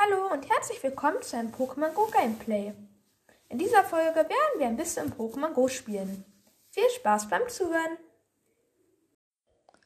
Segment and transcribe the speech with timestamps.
[0.00, 2.72] Hallo und herzlich willkommen zu einem Pokémon Go Gameplay.
[3.48, 6.24] In dieser Folge werden wir ein bisschen Pokémon Go spielen.
[6.70, 7.98] Viel Spaß beim Zuhören.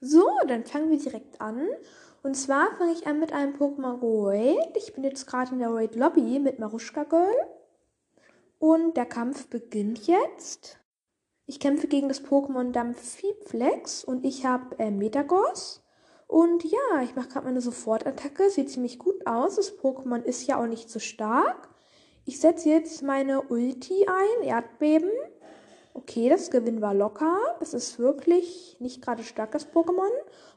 [0.03, 1.67] So, dann fangen wir direkt an.
[2.22, 4.77] Und zwar fange ich an mit einem Pokémon Go Raid.
[4.77, 7.34] Ich bin jetzt gerade in der Raid Lobby mit Maruschka Girl.
[8.58, 10.79] Und der Kampf beginnt jetzt.
[11.46, 15.82] Ich kämpfe gegen das Pokémon Dampfiflex und ich habe äh, Metagross.
[16.33, 18.49] Und ja, ich mache gerade meine Sofortattacke.
[18.49, 19.57] Sieht ziemlich gut aus.
[19.57, 21.68] Das Pokémon ist ja auch nicht so stark.
[22.25, 25.11] Ich setze jetzt meine Ulti ein, Erdbeben.
[25.93, 27.37] Okay, das Gewinn war locker.
[27.61, 30.09] Es ist wirklich nicht gerade starkes Pokémon.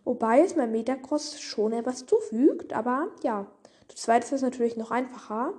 [0.06, 2.72] Wobei es mein Metacross schon etwas zufügt.
[2.72, 3.46] Aber ja,
[3.90, 5.56] zu zweit ist es natürlich noch einfacher.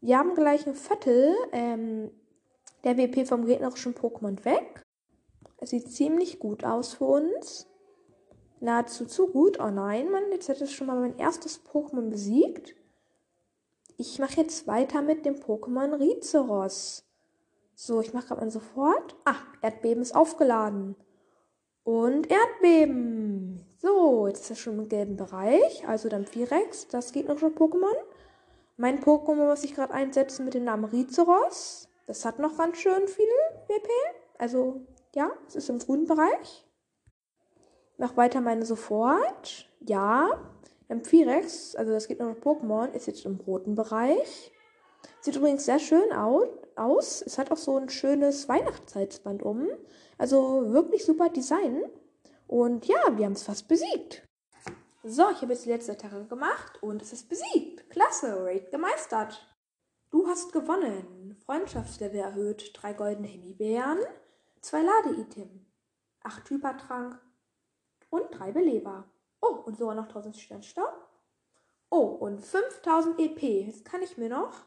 [0.00, 2.10] Wir haben gleich ein Viertel ähm,
[2.82, 4.82] der WP vom gegnerischen Pokémon weg.
[5.58, 7.68] Es sieht ziemlich gut aus für uns
[8.64, 9.60] nahezu zu gut.
[9.60, 12.74] Oh nein, Mann, jetzt hätte es schon mal mein erstes Pokémon besiegt.
[13.96, 17.04] Ich mache jetzt weiter mit dem Pokémon Rizeros.
[17.76, 19.16] So, ich mache gerade mal sofort.
[19.24, 20.96] Ah, Erdbeben ist aufgeladen.
[21.84, 23.64] Und Erdbeben.
[23.80, 25.86] So, jetzt ist er schon im gelben Bereich.
[25.86, 27.94] Also dann Virex, das geht noch schon Pokémon.
[28.76, 31.88] Mein Pokémon, was ich gerade einsetze mit dem Namen Rizeros.
[32.06, 33.26] Das hat noch ganz schön viel
[33.68, 33.88] WP.
[34.38, 34.80] Also,
[35.14, 36.64] ja, es ist im grünen Bereich.
[37.96, 39.68] Mach weiter meine sofort.
[39.80, 40.30] Ja.
[40.88, 44.52] Amphirex, also das geht noch Pokémon, ist jetzt im roten Bereich.
[45.20, 47.22] Sieht übrigens sehr schön aus.
[47.22, 49.68] Es hat auch so ein schönes Weihnachtszeitsband um.
[50.18, 51.82] Also wirklich super Design.
[52.46, 54.28] Und ja, wir haben es fast besiegt.
[55.02, 57.88] So, ich habe jetzt die letzte Attacke gemacht und es ist besiegt.
[57.90, 59.46] Klasse, Raid gemeistert.
[60.10, 61.36] Du hast gewonnen.
[61.44, 62.72] Freundschaftslevel erhöht.
[62.74, 63.98] Drei goldene Himbeeren.
[64.60, 65.66] Zwei Lade-Item.
[66.22, 67.18] Acht Hypertrank
[68.14, 69.08] und drei Beleber.
[69.40, 71.08] Oh, und sogar noch 1000 Sternstaub.
[71.90, 73.42] Oh, und 5000 EP.
[73.42, 74.64] Jetzt kann ich mir noch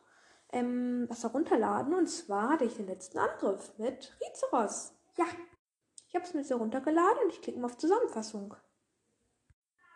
[0.52, 1.94] ähm, was herunterladen.
[1.94, 4.94] Und zwar hatte ich den letzten Angriff mit Rizeros.
[5.18, 5.26] Ja,
[6.08, 8.56] ich habe es mir jetzt heruntergeladen und ich klicke mal auf Zusammenfassung.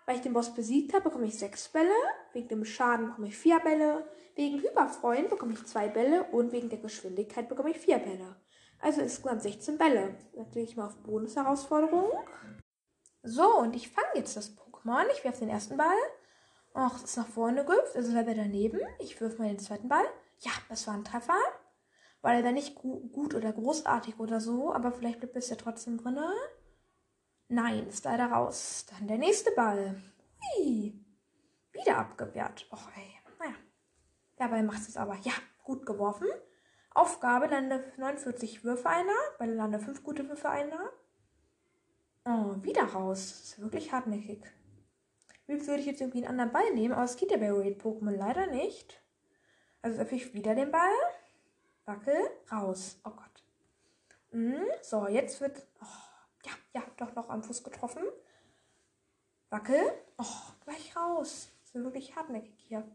[0.06, 1.94] Weil ich den Boss besiegt habe, bekomme ich sechs Bälle.
[2.34, 4.10] Wegen dem Schaden bekomme ich vier Bälle.
[4.36, 6.26] Wegen Hyperfreuen bekomme ich zwei Bälle.
[6.32, 8.36] Und wegen der Geschwindigkeit bekomme ich vier Bälle.
[8.80, 10.18] Also insgesamt 16 Bälle.
[10.34, 12.12] Dann klicke ich mal auf Bonus-Herausforderung.
[13.24, 15.06] So, und ich fange jetzt das Pokémon.
[15.12, 15.98] Ich werfe den ersten Ball.
[16.74, 18.80] Ach, es ist nach vorne gehüpft, also bleibt er daneben.
[19.00, 20.06] Ich wirf mal den zweiten Ball.
[20.40, 21.38] Ja, das war ein Treffer.
[22.22, 25.56] War er dann nicht gu gut oder großartig oder so, aber vielleicht bleibt es ja
[25.56, 26.20] trotzdem drin.
[27.48, 28.86] Nein, ist leider raus.
[28.90, 30.02] Dann der nächste Ball.
[30.40, 30.94] Hui.
[31.74, 32.68] Wieder abgewehrt.
[32.72, 33.20] Och, ey.
[33.40, 33.56] Naja.
[34.38, 35.16] Dabei macht es aber.
[35.24, 35.34] Ja,
[35.64, 36.28] gut geworfen.
[36.94, 40.92] Aufgabe, lande 49 Würfe einer, weil lande 5 gute Würfe einer.
[42.26, 43.30] Oh, wieder raus.
[43.30, 44.44] Das ist wirklich hartnäckig.
[45.48, 48.16] Wie würde ich jetzt irgendwie einen anderen Ball nehmen, aber es geht ja bei Raid-Pokémon
[48.16, 49.02] leider nicht.
[49.82, 50.94] Also öffne ich wieder den Ball.
[51.86, 53.00] Wackel, raus.
[53.04, 53.44] Oh Gott.
[54.32, 55.66] Mhm, so, jetzt wird.
[55.82, 58.04] Oh, ja, ja, doch noch am Fuß getroffen.
[59.50, 59.82] Wackel.
[60.18, 61.52] Oh, gleich raus.
[61.60, 62.90] Das ist wirklich hartnäckig hier.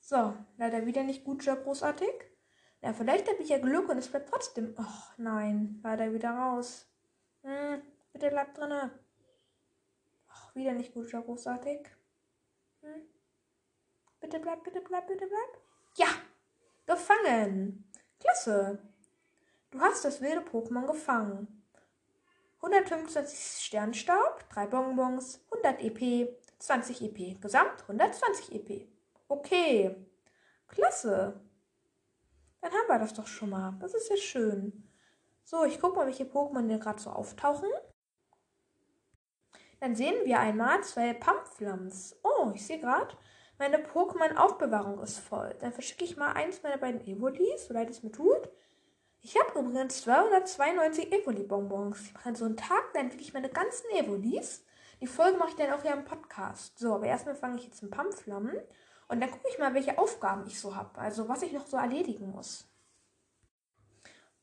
[0.00, 2.12] So, leider wieder nicht gut oder großartig.
[2.82, 4.74] Ja, vielleicht habe ich ja Glück und es bleibt trotzdem.
[4.76, 6.88] Ach nein, leider wieder raus.
[7.42, 7.80] Hm,
[8.12, 8.90] bitte bleibt drinne.
[10.28, 11.86] Ach, wieder nicht gut oder großartig.
[12.82, 13.02] Hm.
[14.20, 15.62] Bitte bleib, bitte bleib, bitte bleib.
[15.96, 16.08] Ja,
[16.86, 17.88] gefangen.
[18.18, 18.78] Klasse.
[19.70, 21.62] Du hast das wilde Pokémon gefangen.
[22.62, 27.40] 125 Sternstaub, 3 Bonbons, 100 EP, 20 EP.
[27.40, 28.88] Gesamt 120 EP.
[29.28, 29.96] Okay.
[30.68, 31.40] Klasse.
[32.62, 33.74] Dann haben wir das doch schon mal.
[33.80, 34.88] Das ist ja schön.
[35.44, 37.68] So, ich gucke mal, welche Pokémon hier gerade so auftauchen.
[39.80, 42.16] Dann sehen wir einmal zwei Pampflams.
[42.22, 43.16] Oh, ich sehe gerade,
[43.58, 45.56] meine Pokémon-Aufbewahrung ist voll.
[45.58, 48.48] Dann verschicke ich mal eins meiner beiden Evolis, so leid es mir tut.
[49.22, 52.00] Ich habe übrigens 292 Evoli-Bonbons.
[52.00, 54.64] Ich mache so einen Tag, dann entwickle ich meine ganzen Evolis.
[55.00, 56.78] Die Folge mache ich dann auch hier im Podcast.
[56.78, 58.56] So, aber erstmal fange ich jetzt mit Pampflammen.
[59.08, 60.98] Und dann gucke ich mal, welche Aufgaben ich so habe.
[60.98, 62.68] Also was ich noch so erledigen muss.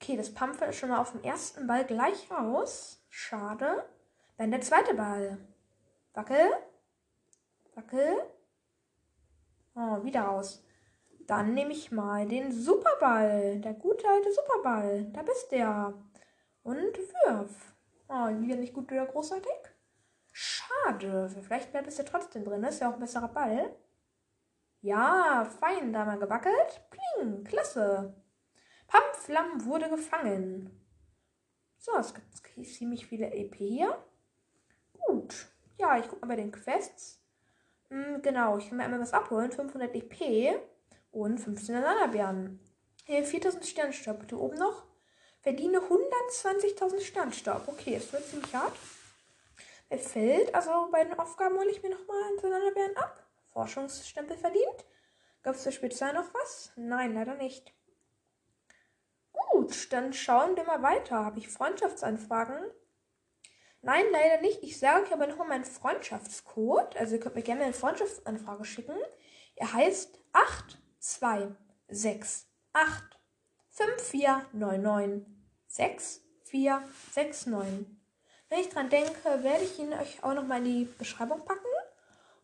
[0.01, 3.03] Okay, das Pamphlet ist schon mal auf dem ersten Ball gleich raus.
[3.09, 3.83] Schade.
[4.37, 5.37] Dann der zweite Ball.
[6.13, 6.51] Wackel.
[7.75, 8.17] Wackel.
[9.75, 10.63] Oh, wieder raus.
[11.27, 13.59] Dann nehme ich mal den Superball.
[13.59, 15.03] Der gute alte Superball.
[15.11, 15.93] Da bist der.
[16.63, 17.75] Und wirf.
[18.07, 19.51] Oh, wieder nicht gut oder großartig.
[20.31, 21.29] Schade.
[21.41, 22.63] Vielleicht bleibt es ja trotzdem drin.
[22.63, 23.75] Ist ja auch ein besserer Ball.
[24.81, 26.81] Ja, fein, da mal gewackelt.
[26.89, 28.13] Pling, klasse.
[28.87, 30.71] Pampflam wurde gefangen.
[31.77, 33.97] So, es gibt ziemlich viele EP hier.
[34.93, 35.47] Gut.
[35.77, 37.21] Ja, ich gucke mal bei den Quests.
[37.89, 39.51] Hm, genau, ich kann mir einmal was abholen.
[39.51, 40.61] 500 EP
[41.11, 42.59] und 15 Ananabeeren.
[43.05, 44.19] Hier 4000 Sternstaub.
[44.19, 44.85] Bitte oben noch.
[45.41, 47.67] Verdiene 120.000 Sternstaub.
[47.67, 48.77] Okay, es wird ziemlich hart.
[49.89, 53.28] Er fällt, also bei den Aufgaben hole ich mir nochmal einen Ananabeeren ab.
[53.59, 54.85] Forschungsstempel verdient.
[55.43, 56.71] Gab es zur Spezial noch was?
[56.77, 57.73] Nein, leider nicht.
[59.33, 61.25] Gut, dann schauen wir mal weiter.
[61.25, 62.57] Habe ich Freundschaftsanfragen?
[63.81, 64.63] Nein, leider nicht.
[64.63, 66.95] Ich sage euch aber nochmal meinen Freundschaftscode.
[66.95, 68.95] Also ihr könnt mir gerne eine Freundschaftsanfrage schicken.
[69.57, 72.47] Er heißt 8268
[73.71, 75.27] 5499
[75.67, 77.97] 6469.
[78.47, 81.68] Wenn ich dran denke, werde ich ihn euch auch nochmal in die Beschreibung packen.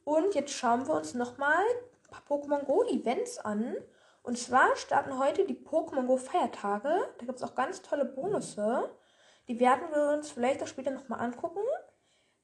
[0.05, 3.75] Und jetzt schauen wir uns nochmal ein paar Pokémon Go Events an.
[4.23, 7.09] Und zwar starten heute die Pokémon Go Feiertage.
[7.17, 8.89] Da gibt es auch ganz tolle Bonusse.
[9.47, 11.61] Die werden wir uns vielleicht auch später nochmal angucken.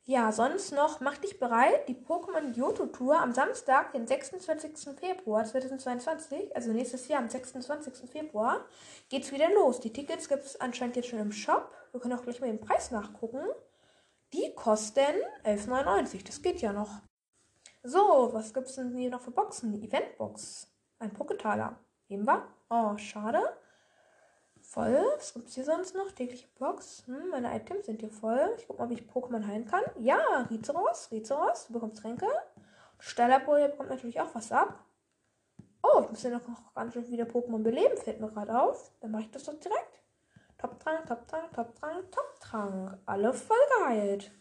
[0.03, 1.87] Ja, sonst noch, mach dich bereit.
[1.87, 4.99] Die Pokémon Yoto Tour am Samstag, den 26.
[4.99, 8.09] Februar 2022, also nächstes Jahr am 26.
[8.09, 8.65] Februar,
[9.09, 9.79] geht's wieder los.
[9.79, 11.71] Die Tickets gibt es anscheinend jetzt schon im Shop.
[11.91, 13.43] Wir können auch gleich mal den Preis nachgucken.
[14.33, 16.25] Die kosten 11,99.
[16.25, 17.01] Das geht ja noch.
[17.83, 19.73] So, was gibt's denn hier noch für Boxen?
[19.81, 20.71] Eventbox.
[20.99, 21.79] Ein Poketaler.
[22.09, 22.47] Nehmen wir.
[22.69, 23.41] Oh, schade.
[24.61, 25.03] Voll.
[25.15, 26.11] Was gibt's hier sonst noch?
[26.11, 27.03] Tägliche Box.
[27.07, 28.53] Hm, meine Items sind hier voll.
[28.57, 29.83] Ich guck mal, ob ich Pokémon heilen kann.
[29.97, 30.19] Ja,
[30.51, 31.09] Rizeros.
[31.11, 31.67] Rizeros.
[31.67, 32.27] Du bekommst Tränke.
[32.99, 34.85] Steilerboy bekommt natürlich auch was ab.
[35.81, 37.97] Oh, ich muss ja noch, noch ganz schön wieder Pokémon beleben.
[37.97, 38.91] Fällt mir gerade auf.
[38.99, 40.03] Dann mache ich das doch direkt.
[40.59, 42.99] Top-Trank, Top-Trank, Top-Trank, Top-Trank.
[43.07, 44.31] Alle voll geheilt.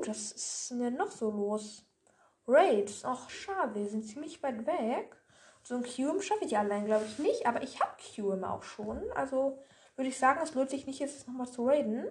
[0.00, 1.84] Gut, was ist denn noch so los?
[2.48, 3.04] Raids.
[3.04, 5.14] Ach, schade, wir sind ziemlich weit weg.
[5.62, 7.44] So ein QM schaffe ich allein, glaube ich, nicht.
[7.44, 9.02] Aber ich habe QM auch schon.
[9.12, 9.62] Also
[9.96, 12.06] würde ich sagen, es lohnt sich nicht, jetzt nochmal zu raiden.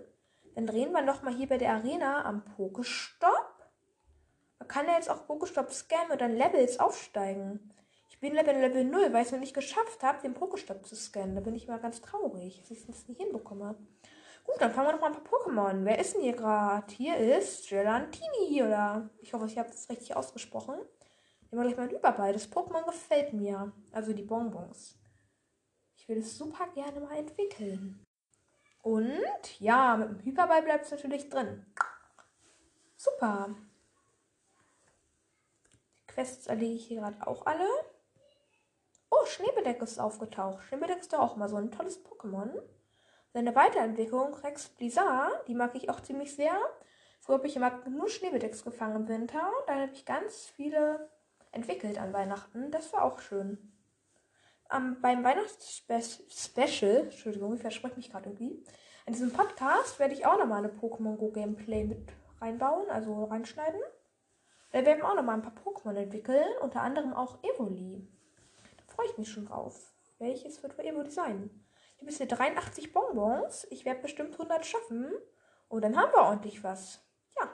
[0.54, 3.56] Dann drehen wir nochmal hier bei der Arena am Pokestop.
[4.60, 7.74] Man kann ja jetzt auch Pokestop scannen und dann Levels aufsteigen.
[8.12, 10.96] Ich bin Level, Level 0, weil ich es noch nicht geschafft habe, den Pokestop zu
[10.96, 11.34] scannen.
[11.34, 13.80] Da bin ich mal ganz traurig, dass ich das nicht hinbekomme.
[14.50, 15.86] Gut, dann fangen wir noch mal ein paar Pokémon.
[15.86, 16.92] Wer ist denn hier gerade?
[16.92, 19.08] Hier ist Gelantini, oder?
[19.20, 20.76] Ich hoffe, ich habe das richtig ausgesprochen.
[21.52, 22.34] Nehmen wir gleich mal ein Überball.
[22.34, 23.72] Das Pokémon gefällt mir.
[23.92, 24.98] Also die Bonbons.
[25.98, 28.04] Ich will es super gerne mal entwickeln.
[28.82, 31.64] Und ja, mit dem Hyperball bleibt es natürlich drin.
[32.98, 33.56] Super.
[35.96, 37.68] Die Quests erlege ich hier gerade auch alle.
[39.12, 40.64] Oh, Schneebedeck ist aufgetaucht.
[40.64, 42.50] Schneebedeck ist doch auch mal so ein tolles Pokémon.
[43.32, 46.58] Seine Weiterentwicklung, Rex Blizzard, die mag ich auch ziemlich sehr.
[47.20, 49.52] Früher habe ich immer nur Schneebedecks gefangen im Winter.
[49.68, 51.10] Dann habe ich ganz viele
[51.52, 52.72] entwickelt an Weihnachten.
[52.72, 53.72] Das war auch schön.
[54.76, 58.64] Um, beim Weihnachtsspecial, Entschuldigung, ich verspreche mich gerade irgendwie,
[59.06, 63.80] in diesem Podcast werde ich auch nochmal eine Pokémon Go Gameplay mit reinbauen, also reinschneiden.
[64.72, 68.08] Da werden wir auch nochmal ein paar Pokémon entwickeln, unter anderem auch Evoli.
[68.78, 69.92] Da freue ich mich schon drauf.
[70.20, 71.50] Welches wird für Evoli sein?
[72.00, 73.68] Ich habe bisher 83 Bonbons.
[73.72, 75.12] Ich werde bestimmt 100 schaffen.
[75.68, 77.04] Und dann haben wir ordentlich was.
[77.38, 77.50] Ja.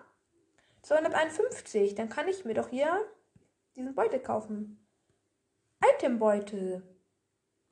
[0.84, 1.96] 251.
[1.96, 3.04] Dann kann ich mir doch hier
[3.76, 4.88] diesen Beutel kaufen.
[5.84, 6.84] Itembeutel.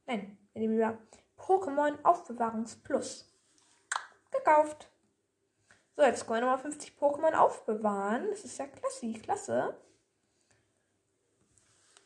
[0.07, 0.97] Nein, wir nehmen wir
[1.37, 3.31] Pokémon Aufbewahrungsplus.
[4.31, 4.89] Gekauft.
[5.95, 8.29] So, jetzt können wir nochmal 50 Pokémon aufbewahren.
[8.31, 9.77] Das ist ja klasse, klasse.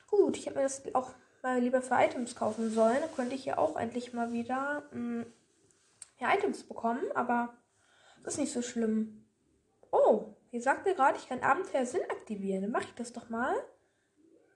[0.08, 1.14] Gut, ich habe mir das auch
[1.48, 2.98] mal lieber für Items kaufen sollen.
[3.00, 5.34] Da könnte ich ja auch endlich mal wieder mh, hm,
[6.20, 7.54] ja, Items bekommen, aber
[8.24, 9.26] das ist nicht so schlimm.
[9.92, 12.64] Oh, hier sagt mir gerade, ich kann Abenteuer Sinn aktivieren.
[12.64, 13.54] Dann mache ich das doch mal.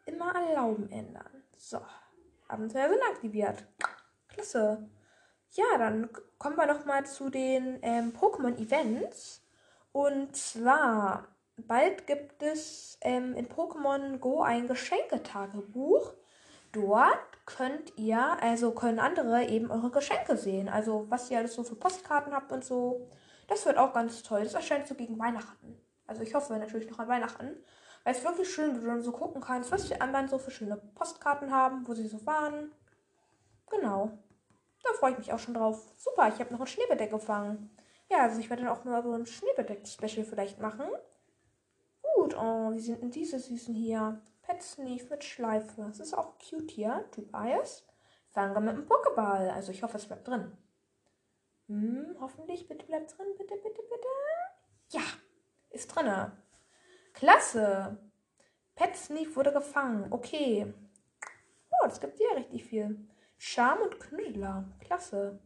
[0.06, 1.44] Immer erlauben ändern.
[1.58, 1.80] So,
[2.48, 3.64] Abenteuer Sinn aktiviert.
[4.28, 4.90] Klasse.
[5.52, 9.42] Ja, dann kommen wir noch mal zu den ähm, Pokémon-Events.
[9.94, 16.16] Und zwar, bald gibt es ähm, in Pokémon Go ein Geschenketagebuch.
[16.72, 20.70] Dort könnt ihr, also können andere eben eure Geschenke sehen.
[20.70, 23.10] Also was ihr alles so für Postkarten habt und so.
[23.48, 24.44] Das wird auch ganz toll.
[24.44, 25.78] Das erscheint so gegen Weihnachten.
[26.08, 27.58] Also ich hoffe natürlich noch an Weihnachten.
[28.04, 30.52] Weil es wirklich schön, wenn du dann so gucken kannst, was die anderen so für
[30.52, 32.72] schöne Postkarten haben, wo sie so waren.
[33.70, 34.12] Genau.
[34.84, 35.92] Da freue ich mich auch schon drauf.
[35.98, 37.70] Super, ich habe noch ein Schneebedeck gefangen.
[38.10, 40.88] Ja, also ich werde dann auch mal so ein Schneebedeck-Special vielleicht machen.
[42.16, 44.22] Gut, oh, wie sind denn diese Süßen hier?
[44.52, 45.82] Pet Sneef mit Schleife.
[45.82, 47.06] Das ist auch cute hier.
[47.12, 47.88] Typ Eis.
[48.32, 49.50] Fangen wir mit dem Pokéball.
[49.50, 50.58] Also ich hoffe, es bleibt drin.
[51.68, 52.68] Hm, hoffentlich.
[52.68, 53.28] Bitte bleibt drin.
[53.38, 54.08] Bitte, bitte, bitte.
[54.90, 55.04] Ja,
[55.70, 56.34] ist drin.
[57.14, 57.98] Klasse.
[58.76, 60.12] Pet Sneef wurde gefangen.
[60.12, 60.74] Okay.
[61.70, 63.08] Oh, das gibt ja richtig viel.
[63.38, 64.66] Charme und Knüdler.
[64.82, 65.40] Klasse.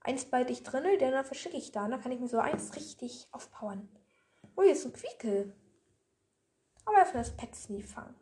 [0.00, 1.88] Eins behalte ich drin, den dann verschicke ich da.
[1.88, 3.88] Da kann ich mir so eins richtig aufpowern.
[4.54, 5.56] Oh, hier ist ein Quiekel.
[6.84, 8.14] Aber erstmal das Pet fangen.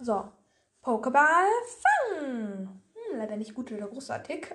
[0.00, 0.30] So,
[0.82, 1.48] Pokéball
[1.82, 2.82] fangen.
[2.94, 4.54] Hm, leider nicht gut oder großartig.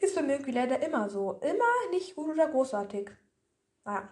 [0.00, 1.32] Ist für mir irgendwie leider immer so.
[1.40, 3.10] Immer nicht gut oder großartig.
[3.84, 4.08] Naja.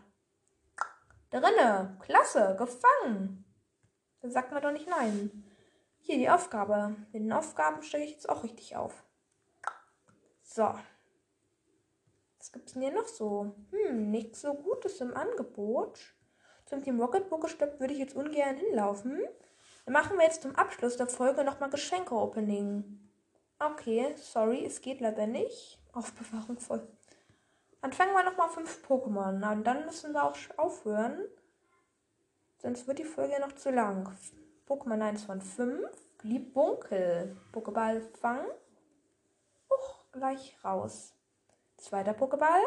[1.30, 1.98] Drinne.
[2.00, 2.56] Klasse.
[2.58, 3.44] Gefangen.
[4.20, 5.44] Dann sagt man doch nicht nein.
[6.00, 6.96] Hier die Aufgabe.
[7.12, 9.04] Mit den Aufgaben stelle ich jetzt auch richtig auf.
[10.42, 10.74] So.
[12.38, 13.54] Was gibt es denn hier noch so?
[13.70, 16.14] Hm, nichts so Gutes im Angebot.
[16.68, 19.22] Zum Team Rocket Pokestop würde ich jetzt ungern hinlaufen.
[19.86, 23.00] Dann machen wir jetzt zum Abschluss der Folge nochmal Geschenke-Opening.
[23.58, 25.78] Okay, sorry, es geht leider nicht.
[25.94, 26.86] Aufbewahrung voll.
[27.80, 29.64] Dann fangen wir nochmal fünf Pokémon an.
[29.64, 31.24] Dann müssen wir auch aufhören.
[32.58, 34.14] Sonst wird die Folge noch zu lang.
[34.68, 35.88] Pokémon 1 von 5.
[36.22, 37.34] Liebunkel.
[37.50, 38.46] Pokéball fangen.
[39.70, 41.14] Uch, gleich raus.
[41.78, 42.60] Zweiter Pokéball.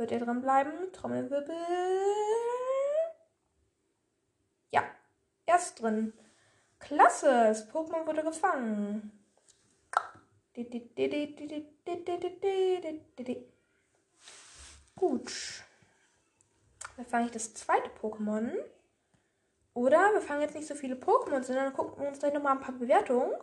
[0.00, 0.72] Wird er drin bleiben?
[0.94, 1.54] Trommelwirbel.
[4.70, 4.82] Ja,
[5.44, 6.14] erst drin.
[6.78, 9.12] Klasse, das Pokémon wurde gefangen.
[14.96, 15.32] Gut.
[16.96, 18.54] Dann fange ich das zweite Pokémon.
[19.74, 22.72] Oder wir fangen jetzt nicht so viele Pokémon, sondern gucken uns gleich nochmal ein paar
[22.72, 23.34] Bewertungen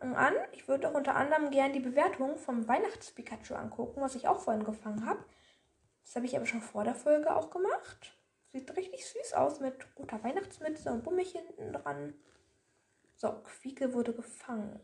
[0.00, 0.34] an.
[0.52, 4.64] Ich würde auch unter anderem gerne die Bewertung vom Weihnachts-Pikachu angucken, was ich auch vorhin
[4.64, 5.24] gefangen habe.
[6.06, 8.16] Das habe ich aber schon vor der Folge auch gemacht.
[8.52, 12.14] Sieht richtig süß aus mit roter Weihnachtsmütze und Bummig hinten dran.
[13.16, 14.78] So, Quieke wurde gefangen.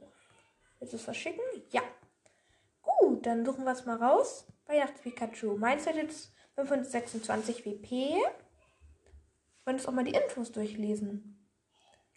[0.80, 1.44] Willst du es verschicken?
[1.70, 1.82] Ja.
[2.82, 4.46] Gut, dann suchen wir es mal raus.
[4.66, 5.56] Weihnachts-Pikachu.
[5.56, 8.16] Meins hat jetzt 526 WP.
[9.64, 11.48] wollen uns auch mal die Infos durchlesen.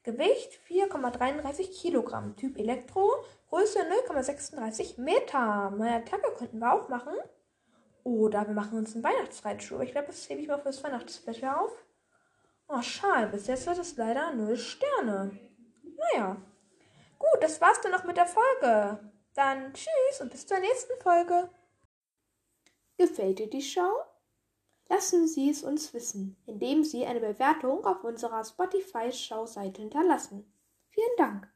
[0.02, 2.36] Gewicht 4,33 Kilogramm.
[2.38, 3.12] Typ Elektro.
[3.50, 5.70] Größe 0,36 Meter.
[5.70, 7.14] Meine Attacke könnten wir auch machen.
[8.06, 9.80] Oder wir machen uns einen Weihnachtsreitschuh.
[9.80, 11.72] Ich glaube, das hebe ich mal fürs Weihnachtsspecial auf.
[12.68, 13.28] Oh, schade.
[13.28, 15.38] Bis jetzt wird es leider 0 Sterne.
[16.14, 16.38] Naja.
[17.18, 19.12] Gut, das war's dann noch mit der Folge.
[19.34, 21.50] Dann tschüss und bis zur nächsten Folge.
[22.98, 23.92] Gefällt dir die Show?
[24.88, 30.54] Lassen Sie es uns wissen, indem Sie eine Bewertung auf unserer Spotify-Show-Seite hinterlassen.
[30.90, 31.52] Vielen Dank.